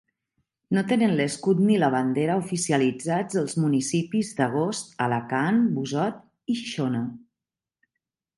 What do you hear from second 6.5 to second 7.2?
i Xixona.